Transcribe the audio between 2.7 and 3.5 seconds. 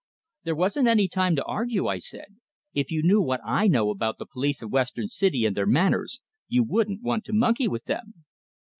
"If you knew what